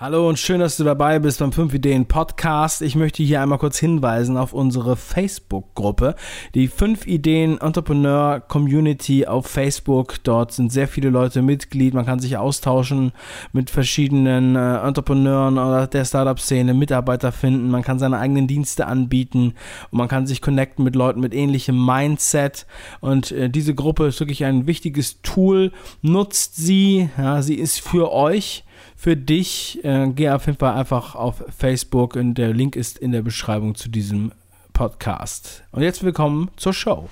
[0.00, 2.82] Hallo und schön, dass du dabei bist beim 5 Ideen Podcast.
[2.82, 6.14] Ich möchte hier einmal kurz hinweisen auf unsere Facebook-Gruppe,
[6.54, 10.22] die 5 Ideen Entrepreneur Community auf Facebook.
[10.22, 11.94] Dort sind sehr viele Leute Mitglied.
[11.94, 13.10] Man kann sich austauschen
[13.52, 17.68] mit verschiedenen äh, Entrepreneuren oder der Startup-Szene, Mitarbeiter finden.
[17.68, 19.54] Man kann seine eigenen Dienste anbieten
[19.90, 22.66] und man kann sich connecten mit Leuten mit ähnlichem Mindset.
[23.00, 25.72] Und äh, diese Gruppe ist wirklich ein wichtiges Tool.
[26.02, 27.10] Nutzt sie.
[27.18, 28.62] Ja, sie ist für euch
[28.98, 29.82] für dich.
[29.84, 33.76] Äh, geh auf jeden Fall einfach auf Facebook und der Link ist in der Beschreibung
[33.76, 34.32] zu diesem
[34.72, 35.62] Podcast.
[35.70, 37.08] Und jetzt willkommen zur Show.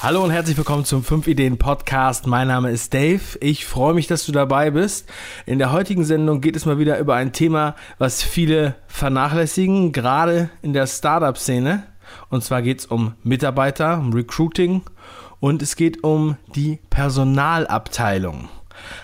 [0.00, 2.26] Hallo und herzlich willkommen zum 5 Ideen Podcast.
[2.26, 3.20] Mein Name ist Dave.
[3.40, 5.08] Ich freue mich, dass du dabei bist.
[5.46, 10.50] In der heutigen Sendung geht es mal wieder über ein Thema, was viele vernachlässigen, gerade
[10.62, 11.82] in der Startup-Szene.
[12.28, 14.82] Und zwar geht es um Mitarbeiter, um Recruiting
[15.40, 18.48] und es geht um die Personalabteilung.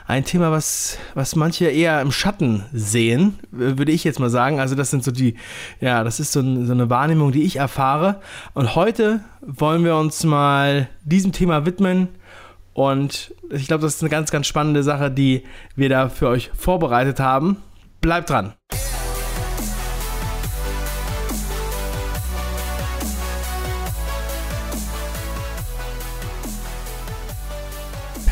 [0.07, 4.61] Ein Thema, was, was manche eher im Schatten sehen, würde ich jetzt mal sagen.
[4.61, 5.35] Also das sind so die,
[5.81, 8.21] ja, das ist so, ein, so eine Wahrnehmung, die ich erfahre.
[8.55, 12.09] Und heute wollen wir uns mal diesem Thema widmen.
[12.73, 15.45] Und ich glaube, das ist eine ganz, ganz spannende Sache, die
[15.77, 17.59] wir da für euch vorbereitet haben.
[18.01, 18.55] Bleibt dran.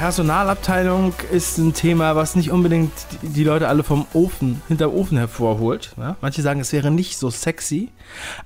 [0.02, 2.90] Personalabteilung ist ein Thema, was nicht unbedingt
[3.22, 5.94] die Leute alle vom Ofen, hinterm Ofen hervorholt.
[5.96, 6.16] Ja?
[6.20, 7.88] Manche sagen, es wäre nicht so sexy.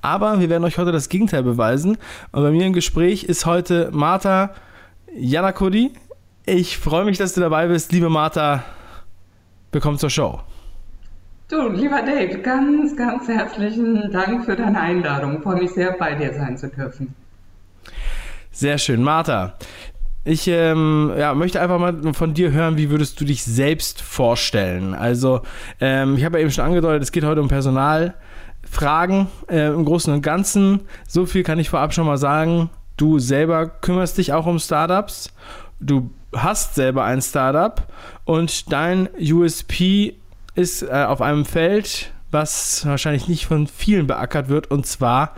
[0.03, 1.97] Aber wir werden euch heute das Gegenteil beweisen.
[2.33, 4.51] Und bei mir im Gespräch ist heute Martha
[5.15, 5.93] Janakodi.
[6.45, 7.91] Ich freue mich, dass du dabei bist.
[7.91, 8.63] Liebe Martha,
[9.73, 10.41] willkommen zur Show.
[11.49, 15.39] Du, lieber Dave, ganz, ganz herzlichen Dank für deine Einladung.
[15.39, 17.15] Ich freue mich sehr, bei dir sein zu dürfen.
[18.51, 19.03] Sehr schön.
[19.03, 19.55] Martha,
[20.27, 24.93] ich ähm, ja, möchte einfach mal von dir hören, wie würdest du dich selbst vorstellen?
[24.93, 25.43] Also,
[25.81, 30.13] ähm, ich habe ja eben schon angedeutet, es geht heute um Personalfragen äh, im Großen
[30.13, 30.81] und Ganzen.
[31.07, 32.71] So viel kann ich vorab schon mal sagen.
[32.97, 35.33] Du selber kümmerst dich auch um Startups.
[35.79, 37.87] Du hast selber ein Startup
[38.25, 40.17] und dein USP
[40.57, 45.35] ist äh, auf einem Feld, was wahrscheinlich nicht von vielen beackert wird, und zwar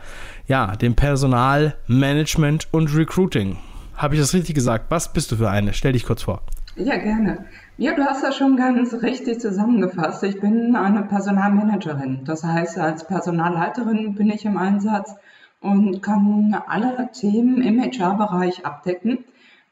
[0.47, 3.59] ja, dem Personalmanagement und Recruiting.
[3.99, 4.87] Habe ich das richtig gesagt?
[4.91, 5.75] Was bist du für eine?
[5.75, 6.43] Stell dich kurz vor.
[6.77, 7.47] Ja, gerne.
[7.77, 10.23] Ja, du hast das schon ganz richtig zusammengefasst.
[10.23, 12.25] Ich bin eine Personalmanagerin.
[12.25, 15.17] Das heißt, als Personalleiterin bin ich im Einsatz
[15.61, 19.25] und kann alle Themen im HR-Bereich abdecken.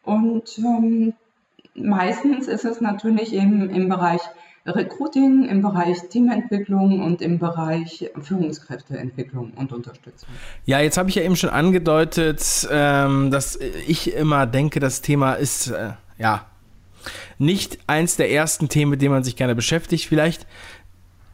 [0.03, 1.15] Und ähm,
[1.76, 4.22] meistens ist es natürlich eben im Bereich
[4.66, 10.28] Recruiting, im Bereich Teamentwicklung und im Bereich Führungskräfteentwicklung und Unterstützung.
[10.65, 13.56] Ja, jetzt habe ich ja eben schon angedeutet, ähm, dass
[13.87, 16.47] ich immer denke, das Thema ist äh, ja
[17.38, 20.06] nicht eins der ersten Themen, mit denen man sich gerne beschäftigt.
[20.06, 20.47] Vielleicht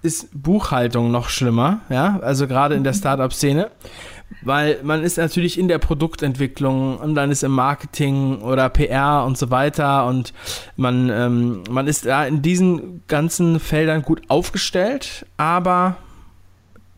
[0.03, 2.99] ist Buchhaltung noch schlimmer, ja, also gerade in der mhm.
[2.99, 3.71] Startup-Szene.
[4.41, 9.37] Weil man ist natürlich in der Produktentwicklung und dann ist im Marketing oder PR und
[9.37, 10.33] so weiter und
[10.77, 15.97] man, ähm, man ist da in diesen ganzen Feldern gut aufgestellt, aber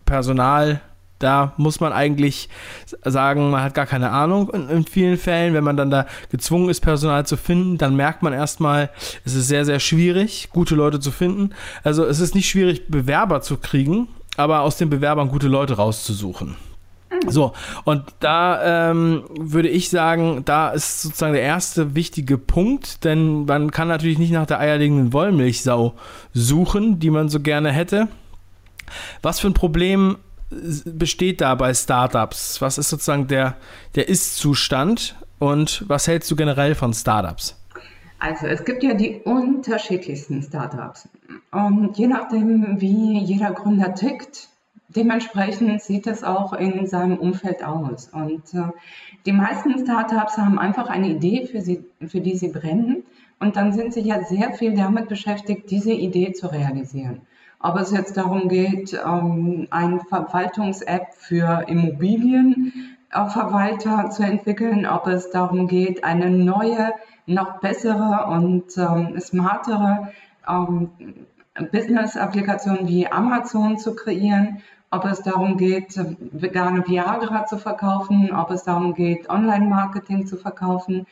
[0.05, 0.81] Personal,
[1.19, 2.49] da muss man eigentlich
[3.03, 5.55] sagen, man hat gar keine Ahnung in, in, vielen Fällen.
[5.55, 8.91] Wenn man dann da gezwungen ist, Personal zu finden, dann merkt man erstmal,
[9.25, 11.51] es ist sehr, sehr schwierig, gute Leute zu finden.
[11.83, 16.56] Also es ist nicht schwierig, Bewerber zu kriegen, aber aus den Bewerbern gute Leute rauszusuchen.
[17.27, 17.53] So,
[17.85, 23.71] und da ähm, würde ich sagen, da ist sozusagen der erste wichtige Punkt, denn man
[23.71, 25.95] kann natürlich nicht nach der eierlegenden Wollmilchsau
[26.33, 28.09] suchen, die man so gerne hätte.
[29.23, 30.19] Was für ein Problem
[30.51, 32.61] besteht da bei Startups?
[32.61, 33.57] Was ist sozusagen der,
[33.95, 37.61] der Ist-Zustand und was hältst du generell von Startups?
[38.19, 41.09] Also es gibt ja die unterschiedlichsten Startups
[41.51, 44.49] und je nachdem, wie jeder Gründer tickt,
[44.97, 48.09] dementsprechend sieht es auch in seinem Umfeld aus.
[48.09, 48.69] Und äh,
[49.27, 53.03] die meisten Startups haben einfach eine Idee, für, sie, für die sie brennen.
[53.41, 57.22] Und dann sind sie ja sehr viel damit beschäftigt, diese Idee zu realisieren.
[57.60, 65.66] Ob es jetzt darum geht, ähm, eine Verwaltungs-App für Immobilienverwalter zu entwickeln, ob es darum
[65.66, 66.92] geht, eine neue,
[67.27, 70.13] noch bessere und ähm, smartere
[70.47, 70.91] ähm,
[71.72, 74.63] Business-Applikation wie Amazon zu kreieren
[74.95, 81.07] ob es darum geht, vegane Viagra zu verkaufen, ob es darum geht, Online-Marketing zu verkaufen,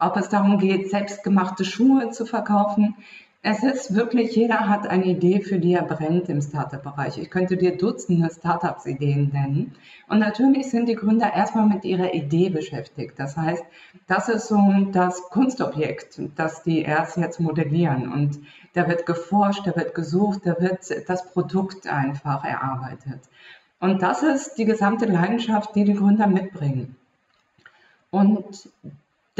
[0.00, 2.96] ob es darum geht, selbstgemachte Schuhe zu verkaufen.
[3.42, 7.16] Es ist wirklich, jeder hat eine Idee, für die er brennt im Startup-Bereich.
[7.16, 9.74] Ich könnte dir Dutzende Startups-Ideen nennen.
[10.08, 13.18] Und natürlich sind die Gründer erstmal mit ihrer Idee beschäftigt.
[13.18, 13.64] Das heißt,
[14.06, 14.58] das ist so
[14.92, 18.12] das Kunstobjekt, das die erst jetzt modellieren.
[18.12, 18.40] Und
[18.74, 23.20] da wird geforscht, da wird gesucht, da wird das Produkt einfach erarbeitet.
[23.78, 26.94] Und das ist die gesamte Leidenschaft, die die Gründer mitbringen.
[28.10, 28.68] Und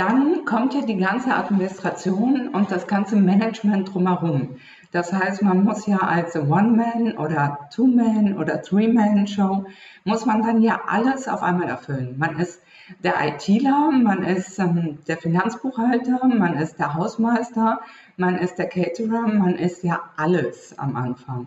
[0.01, 4.57] dann kommt ja die ganze Administration und das ganze Management drumherum.
[4.93, 9.67] Das heißt, man muss ja als One-Man oder Two-Man oder Three-Man-Show,
[10.05, 12.15] muss man dann ja alles auf einmal erfüllen.
[12.17, 12.63] Man ist
[13.05, 17.81] der ITler, man ist ähm, der Finanzbuchhalter, man ist der Hausmeister,
[18.17, 21.47] man ist der Caterer, man ist ja alles am Anfang.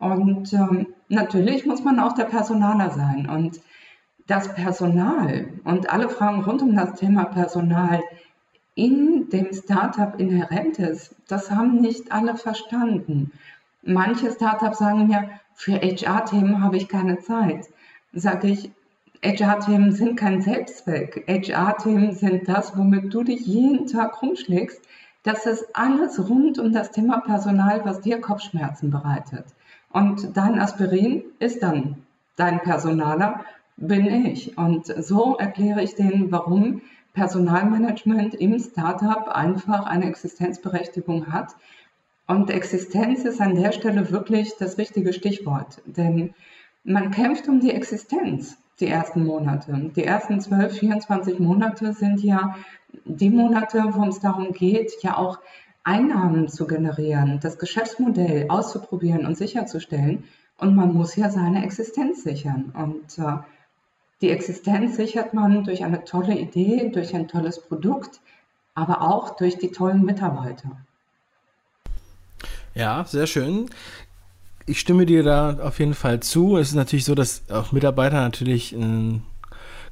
[0.00, 3.30] Und ähm, natürlich muss man auch der Personaler sein.
[3.30, 3.60] Und
[4.26, 8.02] das Personal und alle Fragen rund um das Thema Personal
[8.74, 13.32] in dem Startup inhärent ist, das haben nicht alle verstanden.
[13.82, 17.68] Manche Startups sagen mir, für HR-Themen habe ich keine Zeit.
[18.12, 18.70] Sage ich,
[19.24, 21.24] HR-Themen sind kein Selbstzweck.
[21.28, 24.80] HR-Themen sind das, womit du dich jeden Tag rumschlägst.
[25.22, 29.44] Das ist alles rund um das Thema Personal, was dir Kopfschmerzen bereitet.
[29.90, 33.44] Und dein Aspirin ist dann dein Personaler
[33.76, 34.56] bin ich.
[34.58, 36.82] Und so erkläre ich denen, warum
[37.14, 41.54] Personalmanagement im Startup einfach eine Existenzberechtigung hat.
[42.26, 46.34] Und Existenz ist an der Stelle wirklich das richtige Stichwort, denn
[46.84, 49.90] man kämpft um die Existenz die ersten Monate.
[49.94, 52.56] Die ersten 12, 24 Monate sind ja
[53.04, 55.38] die Monate, wo es darum geht, ja auch
[55.84, 60.24] Einnahmen zu generieren, das Geschäftsmodell auszuprobieren und sicherzustellen.
[60.58, 62.72] Und man muss ja seine Existenz sichern.
[62.76, 63.38] Und äh,
[64.22, 68.20] die Existenz sichert man durch eine tolle Idee, durch ein tolles Produkt,
[68.74, 70.70] aber auch durch die tollen Mitarbeiter.
[72.74, 73.68] Ja, sehr schön.
[74.64, 76.56] Ich stimme dir da auf jeden Fall zu.
[76.56, 79.24] Es ist natürlich so, dass auch Mitarbeiter natürlich ein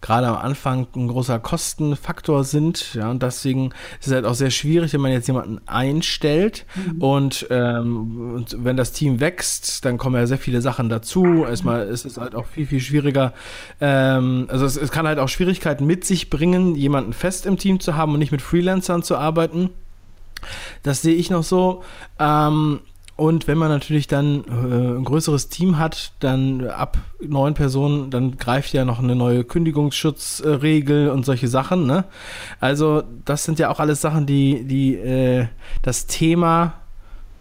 [0.00, 2.94] gerade am Anfang ein großer Kostenfaktor sind.
[2.94, 7.02] Ja, und deswegen ist es halt auch sehr schwierig, wenn man jetzt jemanden einstellt mhm.
[7.02, 11.44] und, ähm, und wenn das Team wächst, dann kommen ja sehr viele Sachen dazu.
[11.44, 13.35] Erstmal ist es halt auch viel, viel schwieriger.
[13.81, 17.81] Ähm, also es, es kann halt auch Schwierigkeiten mit sich bringen, jemanden fest im Team
[17.81, 19.70] zu haben und nicht mit Freelancern zu arbeiten.
[20.82, 21.82] Das sehe ich noch so.
[22.19, 22.81] Ähm,
[23.20, 28.38] und wenn man natürlich dann äh, ein größeres Team hat, dann ab neun Personen, dann
[28.38, 31.87] greift ja noch eine neue Kündigungsschutzregel und solche Sachen.
[31.87, 32.05] Ne?
[32.61, 35.49] Also das sind ja auch alles Sachen, die, die äh,
[35.82, 36.72] das Thema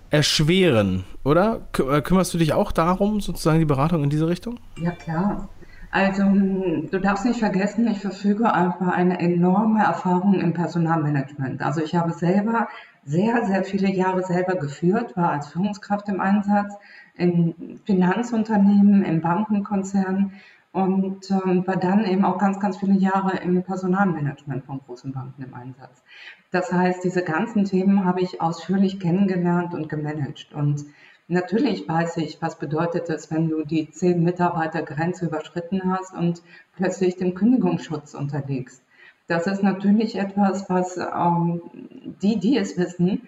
[0.10, 1.62] erschweren, oder?
[1.78, 4.60] Äh, kümmerst du dich auch darum, sozusagen die Beratung in diese Richtung?
[4.82, 5.48] Ja, klar.
[5.92, 11.62] Also du darfst nicht vergessen, ich verfüge über eine enorme Erfahrung im Personalmanagement.
[11.62, 12.68] Also ich habe selber
[13.10, 16.76] sehr, sehr viele Jahre selber geführt, war als Führungskraft im Einsatz
[17.16, 20.34] in Finanzunternehmen, im Bankenkonzern
[20.72, 25.42] und ähm, war dann eben auch ganz, ganz viele Jahre im Personalmanagement von großen Banken
[25.42, 26.04] im Einsatz.
[26.52, 30.54] Das heißt, diese ganzen Themen habe ich ausführlich kennengelernt und gemanagt.
[30.54, 30.86] Und
[31.28, 36.44] natürlich weiß ich, was bedeutet es, wenn du die zehn Mitarbeiter Grenze überschritten hast und
[36.76, 38.84] plötzlich dem Kündigungsschutz unterliegst.
[39.30, 41.62] Das ist natürlich etwas, was ähm,
[42.22, 43.28] die, die es wissen,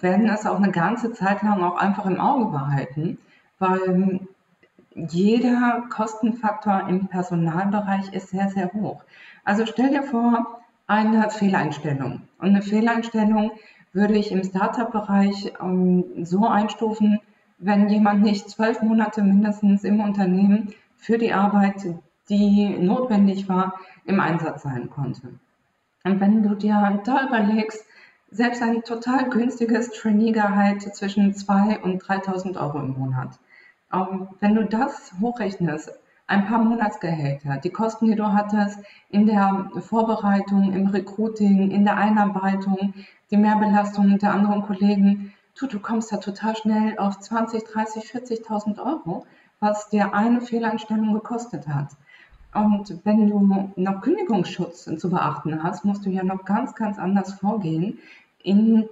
[0.00, 3.18] werden es auch eine ganze Zeit lang auch einfach im Auge behalten,
[3.58, 4.20] weil
[4.94, 9.04] jeder Kostenfaktor im Personalbereich ist sehr, sehr hoch.
[9.44, 12.22] Also stell dir vor, eine Fehleinstellung.
[12.38, 13.50] Und eine Fehleinstellung
[13.92, 17.20] würde ich im Startup-Bereich ähm, so einstufen,
[17.58, 21.84] wenn jemand nicht zwölf Monate mindestens im Unternehmen für die Arbeit,
[22.28, 25.38] die notwendig war, im Einsatz sein konnte.
[26.04, 27.84] Und wenn du dir da überlegst,
[28.30, 33.38] selbst ein total günstiges Trainee-Gehalt zwischen 2.000 und 3.000 Euro im Monat.
[33.92, 35.90] Ähm, wenn du das hochrechnest,
[36.26, 41.96] ein paar Monatsgehälter, die Kosten, die du hattest in der Vorbereitung, im Recruiting, in der
[41.96, 42.92] Einarbeitung,
[43.30, 48.78] die Mehrbelastung der anderen Kollegen, du, du kommst da total schnell auf 20, 30, 40.000
[48.78, 49.24] Euro,
[49.58, 51.88] was dir eine Fehleinstellung gekostet hat.
[52.54, 57.34] Und wenn du noch Kündigungsschutz zu beachten hast, musst du ja noch ganz, ganz anders
[57.34, 57.98] vorgehen
[58.42, 58.88] in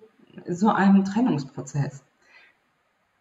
[0.46, 2.04] so einem Trennungsprozess.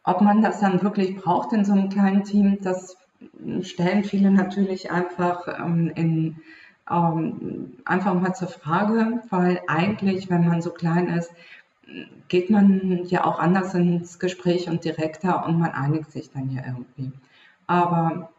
[0.03, 2.97] Ob man das dann wirklich braucht in so einem kleinen Team, das
[3.61, 6.37] stellen viele natürlich einfach ähm, in,
[6.91, 11.31] ähm, einfach mal zur Frage, weil eigentlich, wenn man so klein ist,
[12.27, 16.63] geht man ja auch anders ins Gespräch und direkter und man einigt sich dann ja
[16.65, 17.11] irgendwie.
[17.67, 18.29] Aber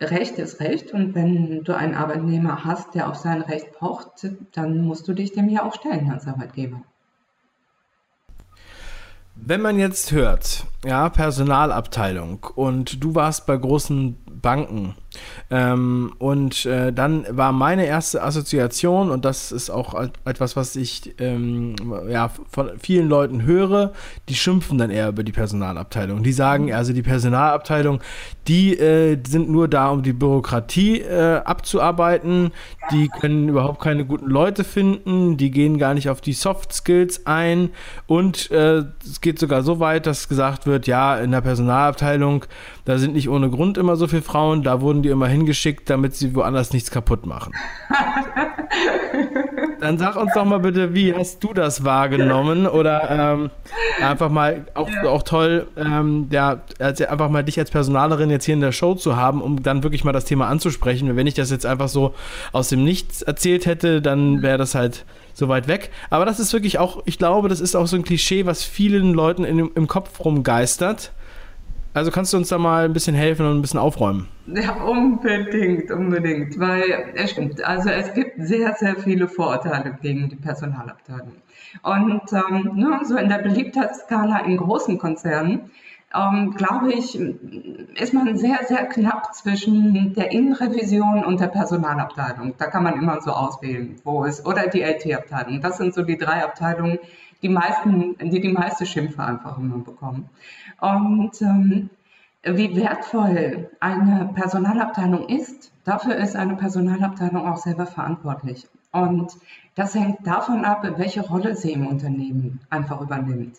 [0.00, 4.84] Recht ist Recht und wenn du einen Arbeitnehmer hast, der auf sein Recht pocht, dann
[4.84, 6.82] musst du dich dem ja auch stellen als Arbeitgeber.
[9.40, 14.94] Wenn man jetzt hört, ja, Personalabteilung und du warst bei großen Banken,
[15.50, 21.14] ähm, und äh, dann war meine erste Assoziation, und das ist auch etwas, was ich
[21.18, 21.74] ähm,
[22.08, 23.92] ja, von vielen Leuten höre,
[24.28, 26.22] die schimpfen dann eher über die Personalabteilung.
[26.22, 26.72] Die sagen, mhm.
[26.72, 28.00] also die Personalabteilung,
[28.46, 32.52] die äh, sind nur da, um die Bürokratie äh, abzuarbeiten.
[32.90, 35.36] Die können überhaupt keine guten Leute finden.
[35.36, 37.70] Die gehen gar nicht auf die Soft Skills ein.
[38.06, 42.44] Und äh, es geht sogar so weit, dass gesagt wird, ja, in der Personalabteilung,
[42.84, 44.62] da sind nicht ohne Grund immer so viele Frauen.
[44.62, 47.52] Da wurden die immer hingeschickt, damit sie woanders nichts kaputt machen.
[49.80, 52.66] Dann sag uns doch mal bitte, wie hast du das wahrgenommen?
[52.66, 53.50] Oder ähm,
[54.02, 58.60] einfach mal, auch, auch toll, ähm, ja, einfach mal dich als Personalerin jetzt hier in
[58.60, 61.16] der Show zu haben, um dann wirklich mal das Thema anzusprechen.
[61.16, 62.14] Wenn ich das jetzt einfach so
[62.52, 65.04] aus dem Nichts erzählt hätte, dann wäre das halt
[65.38, 65.90] so weit weg.
[66.10, 69.14] Aber das ist wirklich auch, ich glaube, das ist auch so ein Klischee, was vielen
[69.14, 71.12] Leuten in, im Kopf rumgeistert.
[71.94, 74.28] Also kannst du uns da mal ein bisschen helfen und ein bisschen aufräumen?
[74.46, 77.64] Ja, unbedingt, unbedingt, weil es stimmt.
[77.64, 81.32] Also es gibt sehr, sehr viele Vorurteile gegen die Personalabteilung.
[81.82, 85.70] Und ähm, ne, so in der Beliebtheitsskala in großen Konzernen,
[86.14, 92.54] ähm, glaube ich, ist man sehr, sehr knapp zwischen der Innenrevision und der Personalabteilung.
[92.56, 95.60] Da kann man immer so auswählen, wo es, oder die LT-Abteilung.
[95.60, 96.98] Das sind so die drei Abteilungen,
[97.42, 100.30] die meisten, die die meiste Schimpfe einfach immer bekommen.
[100.80, 101.90] Und ähm,
[102.42, 108.66] wie wertvoll eine Personalabteilung ist, dafür ist eine Personalabteilung auch selber verantwortlich.
[108.92, 109.32] Und
[109.74, 113.56] das hängt davon ab, welche Rolle sie im Unternehmen einfach übernimmt.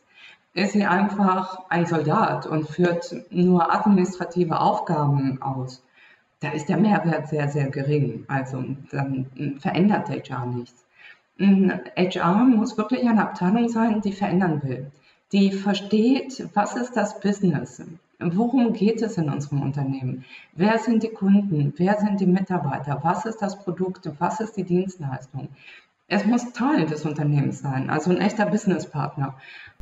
[0.54, 5.84] Ist sie einfach ein Soldat und führt nur administrative Aufgaben aus,
[6.42, 8.26] da ist der Mehrwert sehr, sehr gering.
[8.28, 10.86] Also dann verändert HR nichts.
[11.40, 14.92] HR muss wirklich eine Abteilung sein, die verändern will,
[15.32, 17.82] die versteht, was ist das Business,
[18.20, 23.26] worum geht es in unserem Unternehmen, wer sind die Kunden, wer sind die Mitarbeiter, was
[23.26, 25.48] ist das Produkt, was ist die Dienstleistung.
[26.12, 29.36] Es muss Teil des Unternehmens sein, also ein echter Businesspartner.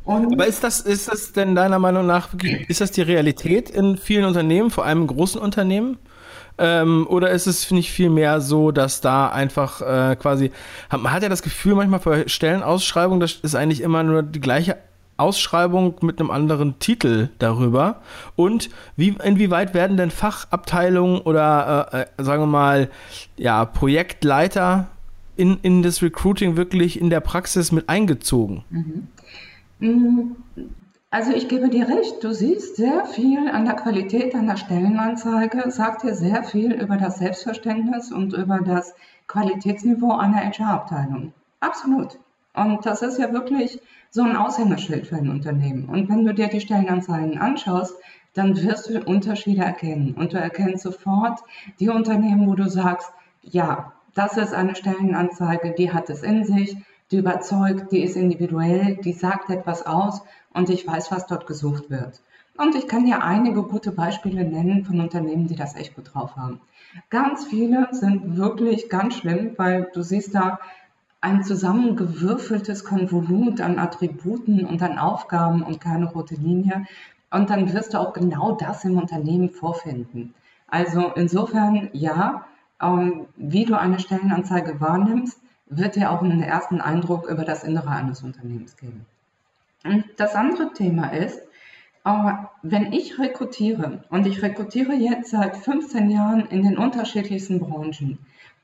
[0.04, 2.28] Aber ist das, ist das denn deiner Meinung nach,
[2.68, 5.98] ist das die Realität in vielen Unternehmen, vor allem großen Unternehmen?
[6.58, 10.50] Ähm, oder ist es nicht viel mehr so, dass da einfach äh, quasi,
[10.90, 14.76] man hat ja das Gefühl manchmal bei Stellenausschreibungen, das ist eigentlich immer nur die gleiche
[15.16, 18.02] Ausschreibung mit einem anderen Titel darüber?
[18.36, 22.90] Und wie, inwieweit werden denn Fachabteilungen oder äh, äh sagen wir mal,
[23.36, 24.88] ja, Projektleiter
[25.38, 28.64] in, in das Recruiting wirklich in der Praxis mit eingezogen?
[28.70, 29.08] Mhm.
[29.78, 30.36] Mm,
[31.10, 36.02] also ich gebe dir recht, du siehst sehr viel an der Qualität einer Stellenanzeige, sagt
[36.02, 38.94] dir sehr viel über das Selbstverständnis und über das
[39.26, 41.32] Qualitätsniveau einer HR-Abteilung.
[41.60, 42.18] Absolut.
[42.54, 43.80] Und das ist ja wirklich
[44.10, 45.88] so ein Aushängeschild für ein Unternehmen.
[45.88, 47.94] Und wenn du dir die Stellenanzeigen anschaust,
[48.34, 50.14] dann wirst du Unterschiede erkennen.
[50.14, 51.40] Und du erkennst sofort
[51.80, 53.10] die Unternehmen, wo du sagst,
[53.42, 56.76] ja, das ist eine Stellenanzeige, die hat es in sich,
[57.10, 60.22] die überzeugt, die ist individuell, die sagt etwas aus
[60.52, 62.20] und ich weiß, was dort gesucht wird.
[62.56, 66.36] Und ich kann dir einige gute Beispiele nennen von Unternehmen, die das echt gut drauf
[66.36, 66.60] haben.
[67.08, 70.58] Ganz viele sind wirklich ganz schlimm, weil du siehst da
[71.20, 76.86] ein zusammengewürfeltes Konvolut an Attributen und an Aufgaben und keine rote Linie.
[77.30, 80.34] Und dann wirst du auch genau das im Unternehmen vorfinden.
[80.66, 82.44] Also insofern ja,
[82.80, 88.22] wie du eine Stellenanzeige wahrnimmst, wird dir auch einen ersten Eindruck über das Innere eines
[88.22, 89.04] Unternehmens geben.
[89.84, 91.40] Und das andere Thema ist,
[92.62, 98.18] wenn ich rekrutiere, und ich rekrutiere jetzt seit 15 Jahren in den unterschiedlichsten Branchen,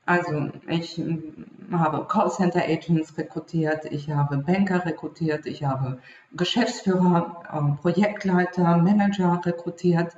[0.05, 5.99] also ich hm, habe Callcenter Agents rekrutiert, ich habe Banker rekrutiert, ich habe
[6.33, 10.15] Geschäftsführer, ähm, Projektleiter, Manager rekrutiert,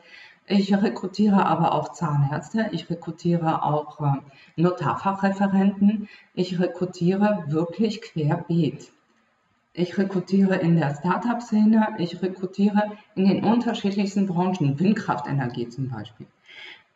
[0.47, 4.19] ich rekrutiere aber auch Zahnärzte, ich rekrutiere auch äh,
[4.55, 8.91] Notarfachreferenten, ich rekrutiere wirklich querbeet.
[9.73, 16.25] Ich rekrutiere in der Startup-Szene, ich rekrutiere in den unterschiedlichsten Branchen, Windkraftenergie zum Beispiel.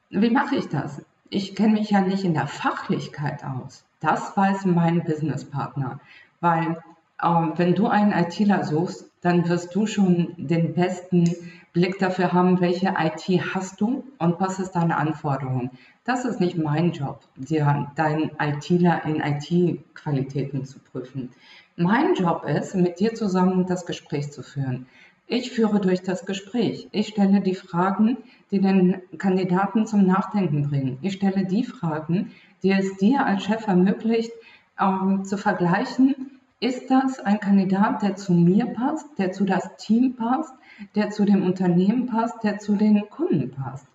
[0.10, 1.06] Wie mache ich das?
[1.30, 3.86] Ich kenne mich ja nicht in der Fachlichkeit aus.
[4.00, 6.00] Das weiß mein Businesspartner,
[6.40, 6.82] weil
[7.22, 11.30] ähm, wenn du einen ITler suchst, dann wirst du schon den besten
[11.74, 15.72] Blick dafür haben, welche IT hast du und was ist deine Anforderung.
[16.04, 21.30] Das ist nicht mein Job, dir deinen ITler in IT-Qualitäten zu prüfen.
[21.78, 24.88] Mein Job ist, mit dir zusammen das Gespräch zu führen.
[25.28, 26.90] Ich führe durch das Gespräch.
[26.92, 28.18] Ich stelle die Fragen,
[28.52, 30.98] die den Kandidaten zum Nachdenken bringen.
[31.02, 32.32] Ich stelle die Fragen,
[32.64, 34.34] die es dir als Chef ermöglicht,
[34.78, 40.16] ähm, zu vergleichen, ist das ein Kandidat, der zu mir passt, der zu das Team
[40.16, 40.54] passt,
[40.96, 43.86] der zu dem Unternehmen passt, der zu den Kunden passt.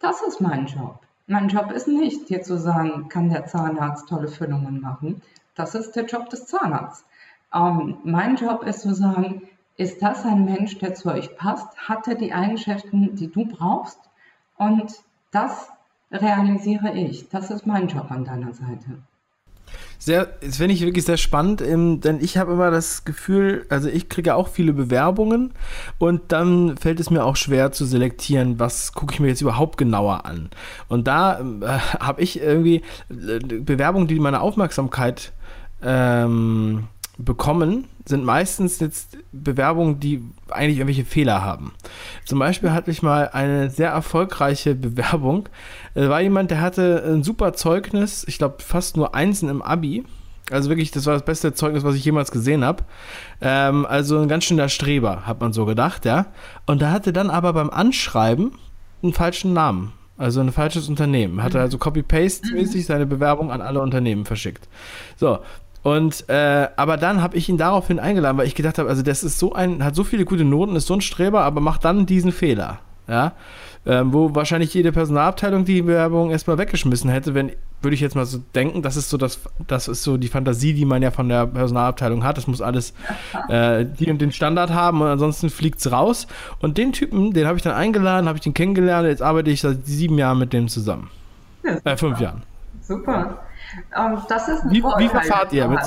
[0.00, 1.00] Das ist mein Job.
[1.26, 5.22] Mein Job ist nicht, dir zu sagen, kann der Zahnarzt tolle Füllungen machen.
[5.54, 7.06] Das ist der Job des Zahnarztes.
[7.54, 9.42] Ähm, mein Job ist zu sagen,
[9.76, 11.76] ist das ein Mensch, der zu euch passt?
[11.88, 13.98] Hat er die Eigenschaften, die du brauchst?
[14.56, 14.92] Und
[15.30, 15.70] das
[16.12, 17.28] realisiere ich.
[17.28, 19.02] Das ist mein Job an deiner Seite.
[19.98, 23.88] Sehr, das finde ich wirklich sehr spannend, ähm, denn ich habe immer das Gefühl, also
[23.88, 25.52] ich kriege auch viele Bewerbungen
[25.98, 29.78] und dann fällt es mir auch schwer zu selektieren, was gucke ich mir jetzt überhaupt
[29.78, 30.50] genauer an.
[30.88, 35.32] Und da äh, habe ich irgendwie äh, Bewerbungen, die meine Aufmerksamkeit
[35.82, 36.84] ähm,
[37.16, 41.72] bekommen, sind meistens jetzt Bewerbungen, die eigentlich irgendwelche Fehler haben.
[42.24, 45.48] Zum Beispiel hatte ich mal eine sehr erfolgreiche Bewerbung.
[45.94, 50.04] Da war jemand, der hatte ein super Zeugnis, ich glaube fast nur Einsen im Abi.
[50.50, 52.84] Also wirklich, das war das beste Zeugnis, was ich jemals gesehen habe.
[53.40, 56.26] Ähm, also ein ganz schöner Streber, hat man so gedacht, ja.
[56.66, 58.52] Und da hatte dann aber beim Anschreiben
[59.02, 59.92] einen falschen Namen.
[60.16, 61.42] Also ein falsches Unternehmen.
[61.42, 64.68] Hatte also Copy-Paste-mäßig seine Bewerbung an alle Unternehmen verschickt.
[65.16, 65.40] So,
[65.84, 69.22] und äh, aber dann habe ich ihn daraufhin eingeladen, weil ich gedacht habe, also das
[69.22, 72.06] ist so ein, hat so viele gute Noten, ist so ein Streber, aber macht dann
[72.06, 72.78] diesen Fehler.
[73.06, 73.32] Ja.
[73.84, 78.24] Ähm, wo wahrscheinlich jede Personalabteilung die Bewerbung erstmal weggeschmissen hätte, wenn, würde ich jetzt mal
[78.24, 81.28] so denken, das ist so das, das ist so die Fantasie, die man ja von
[81.28, 82.38] der Personalabteilung hat.
[82.38, 82.94] Das muss alles
[83.50, 86.26] äh, die und den Standard haben und ansonsten fliegt es raus.
[86.60, 89.60] Und den Typen, den habe ich dann eingeladen, habe ich den kennengelernt, jetzt arbeite ich
[89.60, 91.10] seit sieben Jahren mit dem zusammen.
[91.62, 92.42] Ja, äh, fünf Jahren.
[92.80, 93.38] Super.
[93.96, 95.80] Ähm, das ist wie, wie verfahrt ihr mit,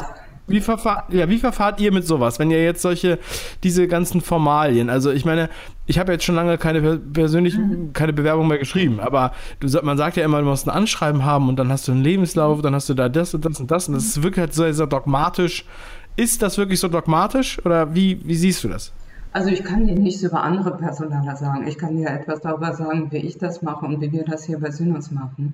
[0.47, 3.19] wie, verfahr, ja, wie verfahrt ihr mit sowas, wenn ihr jetzt solche,
[3.63, 5.49] diese ganzen Formalien, also ich meine,
[5.85, 7.93] ich habe jetzt schon lange keine persönlich, mhm.
[7.93, 11.49] keine Bewerbung mehr geschrieben, aber du, man sagt ja immer, du musst ein Anschreiben haben
[11.49, 13.87] und dann hast du einen Lebenslauf, dann hast du da das und das und das
[13.87, 15.65] und das ist wirklich halt sehr, sehr dogmatisch.
[16.15, 18.91] Ist das wirklich so dogmatisch oder wie, wie siehst du das?
[19.33, 21.67] Also ich kann dir nichts über andere Personaler sagen.
[21.67, 24.59] Ich kann dir etwas darüber sagen, wie ich das mache und wie wir das hier
[24.59, 25.53] bei Synos machen.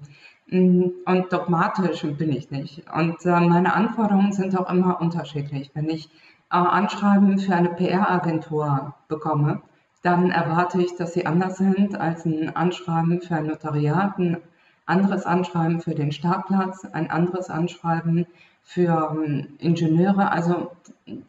[0.53, 2.83] Mm, und dogmatisch bin ich nicht.
[2.93, 5.71] Und äh, meine Anforderungen sind auch immer unterschiedlich.
[5.73, 6.09] Wenn ich
[6.51, 9.63] äh, Anschreiben für eine PR-Agentur bekomme,
[10.03, 14.37] dann erwarte ich, dass sie anders sind als ein Anschreiben für ein Notariat, ein
[14.85, 18.27] anderes Anschreiben für den Startplatz, ein anderes Anschreiben
[18.61, 20.31] für ähm, Ingenieure.
[20.31, 20.71] Also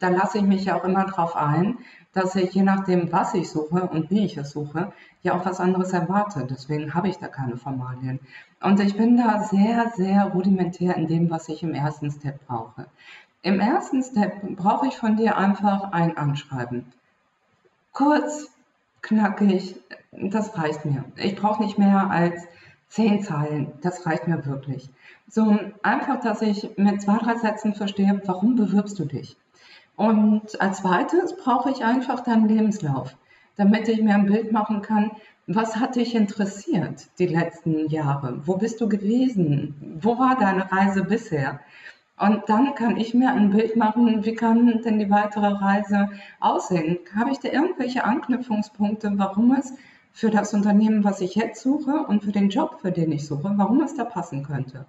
[0.00, 1.78] da lasse ich mich ja auch immer drauf ein,
[2.12, 5.60] dass ich je nachdem, was ich suche und wie ich es suche, ja auch was
[5.60, 6.46] anderes erwarte.
[6.48, 8.20] Deswegen habe ich da keine Formalien.
[8.64, 12.86] Und ich bin da sehr, sehr rudimentär in dem, was ich im ersten Step brauche.
[13.42, 16.86] Im ersten Step brauche ich von dir einfach ein Anschreiben.
[17.92, 18.50] Kurz,
[19.02, 19.76] knackig,
[20.12, 21.04] das reicht mir.
[21.16, 22.42] Ich brauche nicht mehr als
[22.88, 24.88] zehn Zeilen, das reicht mir wirklich.
[25.28, 29.36] So einfach, dass ich mit zwei, drei Sätzen verstehe, warum bewirbst du dich?
[29.94, 33.14] Und als zweites brauche ich einfach deinen Lebenslauf,
[33.56, 35.10] damit ich mir ein Bild machen kann,
[35.46, 38.40] was hat dich interessiert die letzten Jahre?
[38.44, 39.98] Wo bist du gewesen?
[40.00, 41.60] Wo war deine Reise bisher?
[42.18, 46.08] Und dann kann ich mir ein Bild machen, wie kann denn die weitere Reise
[46.40, 46.98] aussehen?
[47.14, 49.74] Habe ich da irgendwelche Anknüpfungspunkte, warum es
[50.12, 53.52] für das Unternehmen, was ich jetzt suche und für den Job, für den ich suche,
[53.56, 54.86] warum es da passen könnte?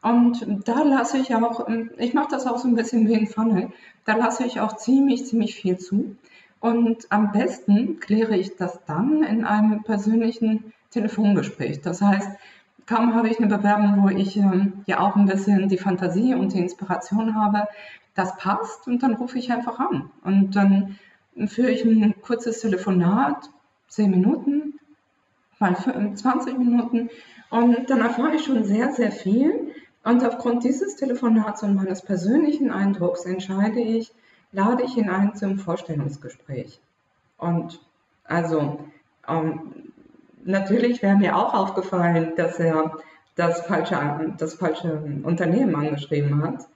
[0.00, 3.70] Und da lasse ich auch, ich mache das auch so ein bisschen wie ein Funnel,
[4.04, 6.16] da lasse ich auch ziemlich, ziemlich viel zu.
[6.62, 11.80] Und am besten kläre ich das dann in einem persönlichen Telefongespräch.
[11.80, 12.30] Das heißt,
[12.86, 16.52] kaum habe ich eine Bewerbung, wo ich ähm, ja auch ein bisschen die Fantasie und
[16.52, 17.66] die Inspiration habe,
[18.14, 20.12] das passt und dann rufe ich einfach an.
[20.22, 20.98] Und dann
[21.48, 23.50] führe ich ein kurzes Telefonat,
[23.88, 24.78] 10 Minuten,
[25.58, 25.76] mal
[26.14, 27.10] 20 Minuten
[27.50, 32.70] und dann erfahre ich schon sehr, sehr viel und aufgrund dieses Telefonats und meines persönlichen
[32.70, 34.12] Eindrucks entscheide ich,
[34.52, 36.80] lade ich ihn ein zum Vorstellungsgespräch.
[37.38, 37.80] Und
[38.24, 38.78] also
[39.28, 39.92] ähm,
[40.44, 42.92] natürlich wäre mir auch aufgefallen, dass er
[43.34, 46.68] das falsche, das falsche Unternehmen angeschrieben hat.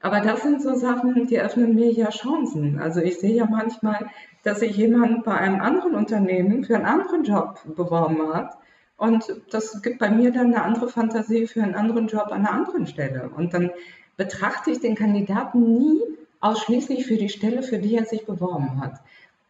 [0.00, 2.78] Aber das sind so Sachen, die öffnen mir ja Chancen.
[2.78, 4.06] Also ich sehe ja manchmal,
[4.42, 8.56] dass sich jemand bei einem anderen Unternehmen für einen anderen Job beworben hat
[8.96, 12.52] und das gibt bei mir dann eine andere Fantasie für einen anderen Job an einer
[12.52, 13.28] anderen Stelle.
[13.28, 13.70] Und dann
[14.16, 16.00] betrachte ich den Kandidaten nie
[16.44, 19.00] ausschließlich für die Stelle, für die er sich beworben hat.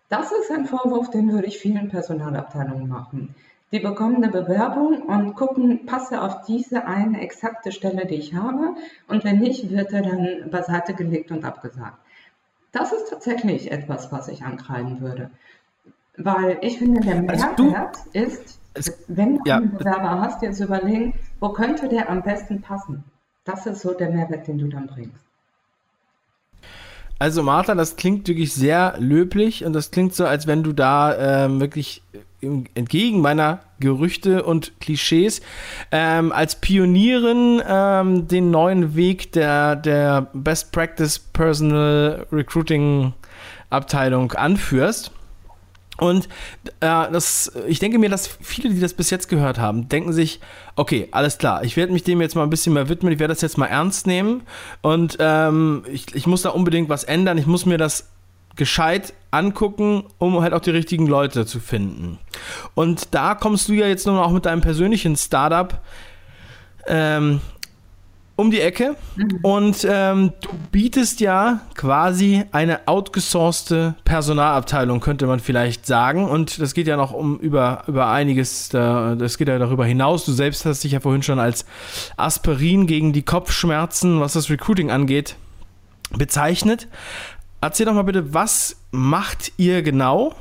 [0.09, 3.35] Das ist ein Vorwurf, den würde ich vielen Personalabteilungen machen.
[3.72, 8.76] Die bekommen eine Bewerbung und gucken, passe auf diese eine exakte Stelle, die ich habe.
[9.09, 11.98] Und wenn nicht, wird er dann beiseite gelegt und abgesagt.
[12.70, 15.30] Das ist tatsächlich etwas, was ich ankreiden würde.
[16.16, 19.57] Weil ich finde, der Mehrwert also ist, es, Wenn du ja.
[19.57, 23.02] einen Bewerber hast, jetzt überlegen, wo könnte der am besten passen?
[23.44, 25.23] Das ist so der Mehrwert, den du dann bringst.
[27.18, 31.44] Also Martha, das klingt wirklich sehr löblich und das klingt so, als wenn du da
[31.44, 32.03] ähm, wirklich
[32.74, 35.40] entgegen meiner Gerüchte und Klischees
[35.90, 43.14] ähm, als Pionierin ähm, den neuen Weg der, der Best Practice Personal Recruiting
[43.70, 45.11] Abteilung anführst.
[45.98, 46.28] Und
[46.80, 50.40] äh, das, ich denke mir, dass viele, die das bis jetzt gehört haben, denken sich,
[50.76, 53.33] okay, alles klar, ich werde mich dem jetzt mal ein bisschen mehr widmen, ich werde
[53.33, 54.42] das jetzt mal ernst nehmen
[54.83, 58.09] und ähm, ich, ich muss da unbedingt was ändern, ich muss mir das
[58.57, 62.18] gescheit angucken, um halt auch die richtigen Leute zu finden.
[62.74, 65.80] Und da kommst du ja jetzt nun auch mit deinem persönlichen Startup
[66.87, 67.40] ähm,
[68.37, 69.38] um die Ecke mhm.
[69.42, 76.29] und ähm, du bietest ja quasi eine outgesourcete Personalabteilung, könnte man vielleicht sagen.
[76.29, 80.25] Und das geht ja noch um über, über einiges, das geht ja darüber hinaus.
[80.25, 81.64] Du selbst hast dich ja vorhin schon als
[82.16, 85.37] Aspirin gegen die Kopfschmerzen, was das Recruiting angeht,
[86.11, 86.88] bezeichnet.
[87.61, 90.35] Erzähl doch mal bitte, was macht ihr genau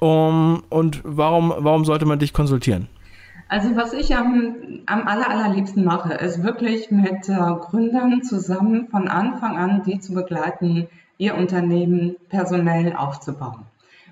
[0.00, 2.88] um, und warum, warum sollte man dich konsultieren?
[3.48, 9.08] Also was ich am, am aller, allerliebsten mache, ist wirklich mit äh, Gründern zusammen von
[9.08, 13.66] Anfang an die zu begleiten, ihr Unternehmen personell aufzubauen.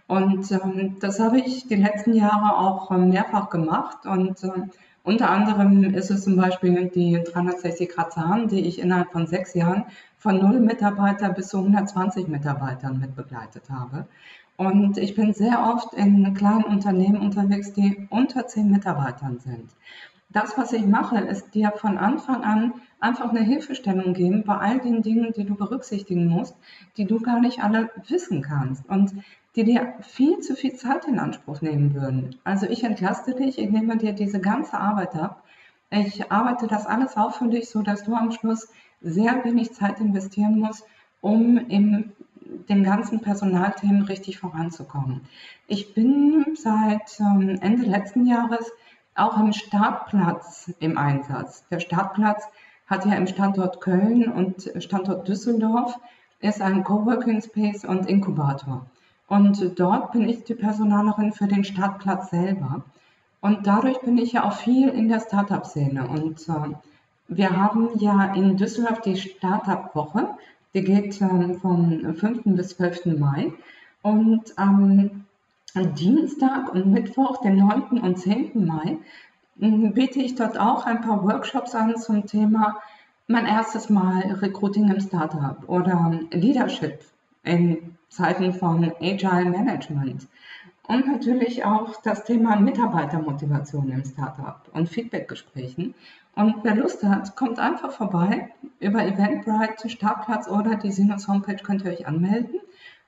[0.06, 4.50] Und ähm, das habe ich die letzten Jahre auch äh, mehrfach gemacht und äh,
[5.04, 9.54] unter anderem ist es zum Beispiel die 360 Grad Zahn, die ich innerhalb von sechs
[9.54, 9.84] Jahren
[10.16, 14.06] von null Mitarbeiter bis zu 120 Mitarbeitern mit begleitet habe.
[14.68, 19.70] Und ich bin sehr oft in kleinen Unternehmen unterwegs, die unter zehn Mitarbeitern sind.
[20.30, 24.78] Das, was ich mache, ist dir von Anfang an einfach eine Hilfestellung geben bei all
[24.78, 26.56] den Dingen, die du berücksichtigen musst,
[26.96, 29.12] die du gar nicht alle wissen kannst und
[29.56, 32.36] die dir viel zu viel Zeit in Anspruch nehmen würden.
[32.44, 35.42] Also ich entlaste dich, ich nehme dir diese ganze Arbeit ab.
[35.90, 38.68] Ich arbeite das alles auf für dich, so dass du am Schluss
[39.00, 40.84] sehr wenig Zeit investieren musst,
[41.20, 42.12] um im
[42.68, 45.22] den ganzen Personalthemen richtig voranzukommen.
[45.66, 48.70] Ich bin seit ähm, Ende letzten Jahres
[49.14, 51.64] auch im Startplatz im Einsatz.
[51.70, 52.44] Der Startplatz
[52.86, 55.98] hat ja im Standort Köln und Standort Düsseldorf
[56.40, 58.86] ist ein Coworking Space und Inkubator.
[59.28, 62.82] Und dort bin ich die Personalerin für den Startplatz selber.
[63.40, 66.06] Und dadurch bin ich ja auch viel in der Startup-Szene.
[66.06, 66.74] Und äh,
[67.28, 70.28] wir haben ja in Düsseldorf die Startup-Woche.
[70.74, 72.42] Die geht ähm, vom 5.
[72.44, 73.18] bis 12.
[73.18, 73.52] Mai.
[74.02, 75.24] Und am
[75.74, 78.00] Dienstag und Mittwoch, den 9.
[78.00, 78.66] und 10.
[78.66, 78.98] Mai,
[79.56, 82.80] biete ich dort auch ein paar Workshops an zum Thema
[83.26, 87.04] mein erstes Mal Recruiting im Startup oder Leadership
[87.44, 90.26] in Zeiten von Agile Management.
[90.88, 95.94] Und natürlich auch das Thema Mitarbeitermotivation im Startup und Feedbackgesprächen.
[96.34, 101.84] Und wer Lust hat, kommt einfach vorbei über Eventbrite, Startplatz oder die Sinus Homepage könnt
[101.84, 102.60] ihr euch anmelden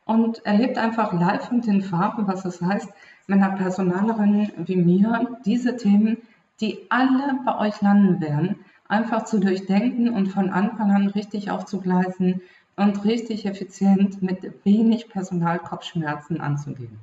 [0.04, 2.88] und erlebt einfach live und in Farbe, was es heißt,
[3.26, 6.18] mit einer Personalerin wie mir diese Themen,
[6.60, 8.56] die alle bei euch landen werden,
[8.88, 12.42] einfach zu durchdenken und von Anfang an richtig aufzugleisen
[12.76, 16.98] und richtig effizient mit wenig Personalkopfschmerzen anzugehen.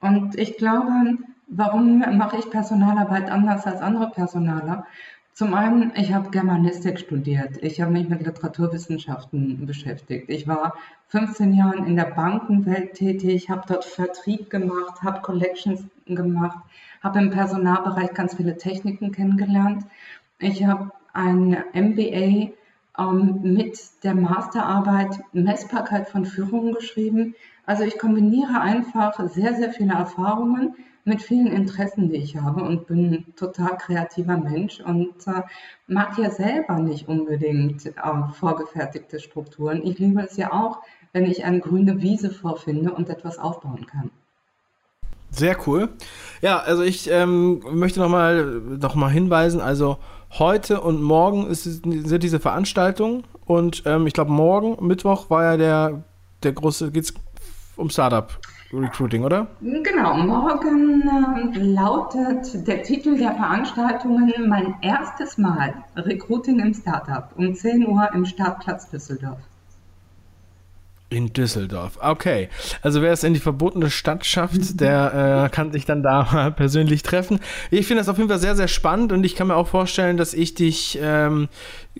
[0.00, 4.86] Und ich glaube, warum mache ich Personalarbeit anders als andere Personaler?
[5.34, 7.56] Zum einen, ich habe Germanistik studiert.
[7.60, 10.30] Ich habe mich mit Literaturwissenschaften beschäftigt.
[10.30, 10.74] Ich war
[11.08, 16.58] 15 Jahre in der Bankenwelt tätig, habe dort Vertrieb gemacht, habe Collections gemacht,
[17.02, 19.84] habe im Personalbereich ganz viele Techniken kennengelernt.
[20.38, 22.52] Ich habe ein MBA
[22.96, 27.34] ähm, mit der Masterarbeit Messbarkeit von Führungen geschrieben.
[27.66, 32.86] Also ich kombiniere einfach sehr, sehr viele Erfahrungen mit vielen Interessen, die ich habe und
[32.86, 35.42] bin ein total kreativer Mensch und äh,
[35.86, 37.92] mag ja selber nicht unbedingt äh,
[38.32, 39.82] vorgefertigte Strukturen.
[39.84, 40.78] Ich liebe es ja auch,
[41.12, 44.10] wenn ich eine grüne Wiese vorfinde und etwas aufbauen kann.
[45.30, 45.90] Sehr cool.
[46.40, 49.98] Ja, also ich ähm, möchte nochmal noch mal hinweisen, also
[50.30, 55.56] heute und morgen ist, sind diese Veranstaltungen und ähm, ich glaube morgen, Mittwoch, war ja
[55.56, 56.04] der,
[56.42, 57.14] der große, geht es
[57.76, 58.30] um Startup.
[58.78, 59.46] Recruiting, oder?
[59.60, 67.54] Genau, morgen äh, lautet der Titel der Veranstaltungen Mein erstes Mal Recruiting im Startup um
[67.54, 69.38] 10 Uhr im Startplatz Düsseldorf.
[71.10, 71.98] In Düsseldorf.
[72.00, 72.48] Okay.
[72.82, 76.50] Also wer es in die verbotene Stadt schafft, der äh, kann sich dann da mal
[76.50, 77.40] persönlich treffen.
[77.70, 80.16] Ich finde das auf jeden Fall sehr, sehr spannend und ich kann mir auch vorstellen,
[80.16, 81.48] dass ich dich ähm,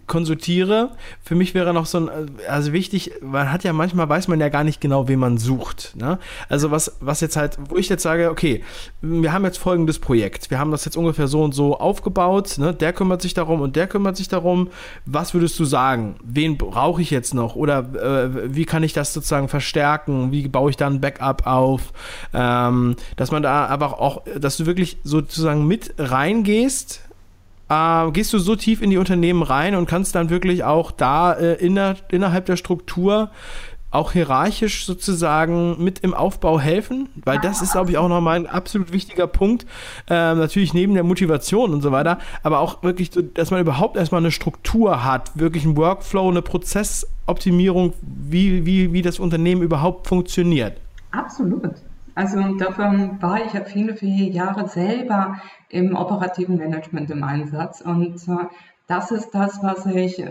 [0.07, 0.91] konsultiere.
[1.23, 2.11] Für mich wäre noch so ein,
[2.49, 5.95] also wichtig, man hat ja manchmal, weiß man ja gar nicht genau, wen man sucht.
[5.97, 6.19] Ne?
[6.49, 8.65] Also was, was jetzt halt, wo ich jetzt sage, okay,
[9.01, 10.51] wir haben jetzt folgendes Projekt.
[10.51, 12.59] Wir haben das jetzt ungefähr so und so aufgebaut.
[12.59, 12.75] Ne?
[12.75, 14.71] Der kümmert sich darum und der kümmert sich darum.
[15.07, 16.17] Was würdest du sagen?
[16.25, 17.55] Wen brauche ich jetzt noch?
[17.55, 17.79] Oder
[18.25, 20.33] äh, wie kann ich das sozusagen verstärken?
[20.33, 21.93] Wie baue ich da ein Backup auf?
[22.33, 27.05] Ähm, dass man da aber auch, dass du wirklich sozusagen mit reingehst
[27.69, 31.33] äh, gehst du so tief in die Unternehmen rein und kannst dann wirklich auch da
[31.33, 33.31] äh, inner, innerhalb der Struktur
[33.95, 37.09] auch hierarchisch sozusagen mit im Aufbau helfen?
[37.25, 39.67] Weil das ist, glaube ich, auch nochmal ein absolut wichtiger Punkt.
[40.09, 44.21] Ähm, natürlich neben der Motivation und so weiter, aber auch wirklich, dass man überhaupt erstmal
[44.21, 50.81] eine Struktur hat, wirklich ein Workflow, eine Prozessoptimierung, wie, wie, wie das Unternehmen überhaupt funktioniert.
[51.13, 51.71] Absolut.
[52.17, 55.37] Also davon war ich ja viele, viele Jahre selber
[55.69, 57.81] im operativen Management im Einsatz.
[57.81, 58.47] Und äh,
[58.87, 60.23] das ist das, was ich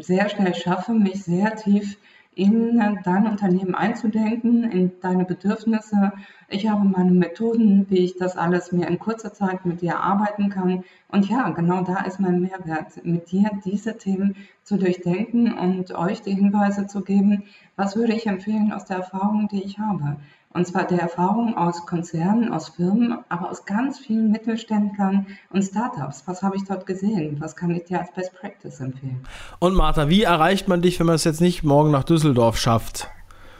[0.00, 1.96] sehr schnell schaffe, mich sehr tief
[2.36, 6.12] in dein Unternehmen einzudenken, in deine Bedürfnisse.
[6.48, 10.50] Ich habe meine Methoden, wie ich das alles mir in kurzer Zeit mit dir arbeiten
[10.50, 10.84] kann.
[11.08, 16.20] Und ja, genau da ist mein Mehrwert, mit dir diese Themen zu durchdenken und euch
[16.20, 17.44] die Hinweise zu geben,
[17.74, 20.16] was würde ich empfehlen aus der Erfahrung, die ich habe.
[20.56, 26.22] Und zwar der Erfahrung aus Konzernen, aus Firmen, aber aus ganz vielen Mittelständlern und Startups.
[26.24, 27.36] Was habe ich dort gesehen?
[27.40, 29.20] Was kann ich dir als Best Practice empfehlen?
[29.58, 33.10] Und Martha, wie erreicht man dich, wenn man es jetzt nicht morgen nach Düsseldorf schafft?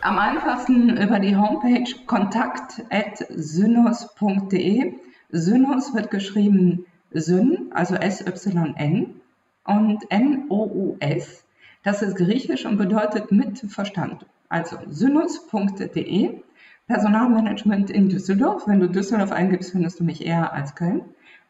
[0.00, 4.94] Am einfachsten über die Homepage kontakt.synus.de.
[5.28, 9.20] Synus wird geschrieben Syn, also S-Y-N
[9.64, 11.44] und N-O-U-S.
[11.82, 14.24] Das ist griechisch und bedeutet mit Verstand.
[14.48, 16.40] Also synus.de.
[16.86, 18.66] Personalmanagement in Düsseldorf.
[18.66, 21.02] Wenn du Düsseldorf eingibst, findest du mich eher als Köln.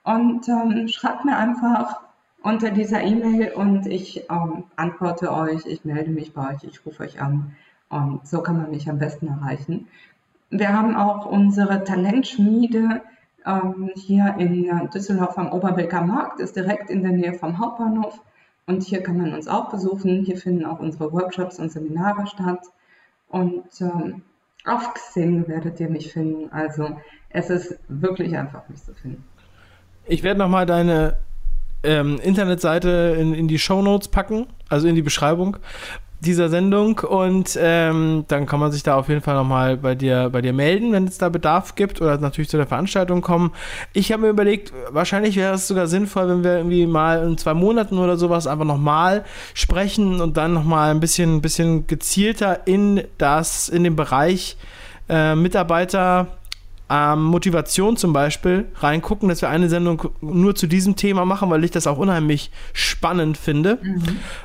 [0.02, 2.00] Und ähm, schreibt mir einfach
[2.42, 7.02] unter dieser E-Mail und ich ähm, antworte euch, ich melde mich bei euch, ich rufe
[7.02, 7.56] euch an.
[7.88, 9.88] Und so kann man mich am besten erreichen.
[10.50, 13.02] Wir haben auch unsere Talentschmiede
[13.44, 18.20] ähm, hier in Düsseldorf am Oberbilker Markt, ist direkt in der Nähe vom Hauptbahnhof.
[18.66, 20.24] Und hier kann man uns auch besuchen.
[20.24, 22.62] Hier finden auch unsere Workshops und Seminare statt.
[23.28, 24.22] Und ähm,
[24.66, 26.52] auf Xing werdet ihr mich finden.
[26.52, 27.00] Also
[27.30, 29.24] es ist wirklich einfach, mich zu finden.
[30.04, 31.16] Ich werde nochmal deine
[31.82, 35.56] ähm, Internetseite in, in die Show Notes packen, also in die Beschreibung
[36.20, 40.30] dieser Sendung und ähm, dann kann man sich da auf jeden Fall nochmal bei dir,
[40.30, 43.52] bei dir melden, wenn es da Bedarf gibt oder natürlich zu der Veranstaltung kommen.
[43.92, 47.52] Ich habe mir überlegt, wahrscheinlich wäre es sogar sinnvoll, wenn wir irgendwie mal in zwei
[47.52, 53.68] Monaten oder sowas einfach nochmal sprechen und dann nochmal ein bisschen, bisschen gezielter in das,
[53.68, 54.56] in den Bereich
[55.08, 56.28] äh, Mitarbeiter
[56.88, 61.64] ähm, Motivation zum Beispiel reingucken, dass wir eine Sendung nur zu diesem Thema machen, weil
[61.64, 63.78] ich das auch unheimlich spannend finde.
[63.82, 64.02] Mhm.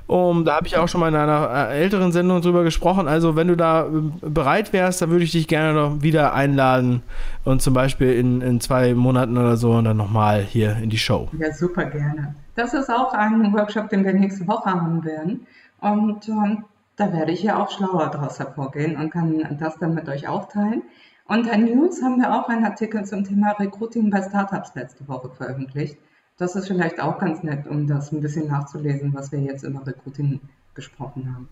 [0.08, 3.08] Um, da habe ich auch schon mal in einer äh, älteren Sendung drüber gesprochen.
[3.08, 3.90] Also wenn du da äh,
[4.22, 7.04] bereit wärst, dann würde ich dich gerne noch wieder einladen
[7.44, 10.98] und zum Beispiel in, in zwei Monaten oder so und dann nochmal hier in die
[10.98, 11.30] Show.
[11.38, 12.34] Ja, super gerne.
[12.56, 15.46] Das ist auch ein Workshop, den wir nächste Woche haben werden.
[15.80, 20.08] Und ähm, da werde ich ja auch schlauer daraus hervorgehen und kann das dann mit
[20.10, 20.84] euch auch teilen.
[21.32, 25.96] Unter News haben wir auch einen Artikel zum Thema Recruiting bei Startups letzte Woche veröffentlicht.
[26.38, 29.88] Das ist vielleicht auch ganz nett, um das ein bisschen nachzulesen, was wir jetzt über
[29.88, 30.42] Recruiting
[30.74, 31.48] gesprochen haben.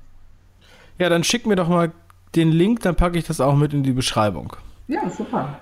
[0.98, 1.94] Ja, dann schick mir doch mal
[2.36, 4.54] den Link, dann packe ich das auch mit in die Beschreibung.
[4.90, 5.62] Ja, super.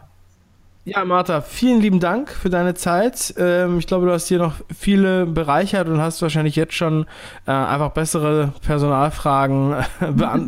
[0.88, 3.34] Ja, Martha, vielen lieben Dank für deine Zeit.
[3.38, 7.06] Ähm, ich glaube, du hast hier noch viele bereichert und hast wahrscheinlich jetzt schon
[7.46, 9.76] äh, einfach bessere Personalfragen,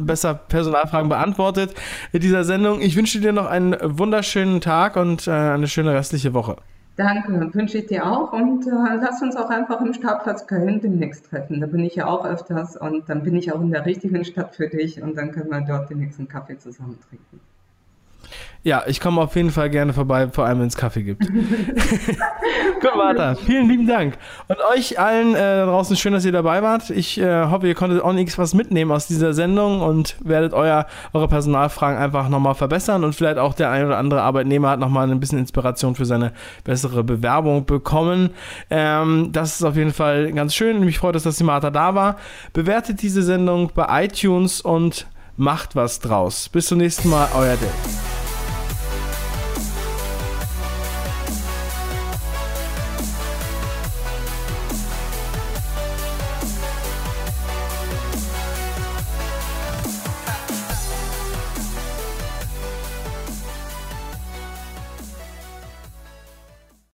[0.05, 1.73] besser Personalfragen beantwortet
[2.13, 2.79] in dieser Sendung.
[2.79, 6.55] Ich wünsche dir noch einen wunderschönen Tag und äh, eine schöne restliche Woche.
[6.95, 8.71] Danke, wünsche ich dir auch und äh,
[9.01, 11.59] lass uns auch einfach im Startplatz Köln demnächst treffen.
[11.59, 14.55] Da bin ich ja auch öfters und dann bin ich auch in der richtigen Stadt
[14.55, 17.41] für dich und dann können wir dort den nächsten Kaffee zusammen trinken.
[18.61, 21.25] Ja, ich komme auf jeden Fall gerne vorbei, vor allem wenn es Kaffee gibt.
[22.81, 24.17] Gut, Martha, vielen lieben Dank.
[24.49, 26.89] Und euch allen äh, draußen schön, dass ihr dabei wart.
[26.89, 30.87] Ich äh, hoffe, ihr konntet auch nichts was mitnehmen aus dieser Sendung und werdet euer,
[31.13, 35.09] eure Personalfragen einfach nochmal verbessern und vielleicht auch der ein oder andere Arbeitnehmer hat nochmal
[35.09, 36.33] ein bisschen Inspiration für seine
[36.65, 38.31] bessere Bewerbung bekommen.
[38.69, 40.81] Ähm, das ist auf jeden Fall ganz schön.
[40.81, 42.17] Mich freut es, dass die Martha da war.
[42.51, 46.49] Bewertet diese Sendung bei iTunes und macht was draus.
[46.49, 48.08] Bis zum nächsten Mal, euer Dave.